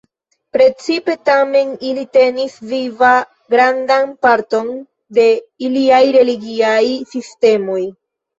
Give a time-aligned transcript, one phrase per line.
[0.55, 3.09] Precipe tamen ili tenis viva
[3.55, 4.73] grandan parton
[5.19, 5.27] de
[5.69, 6.83] iliaj religiaj
[7.15, 7.79] sistemoj.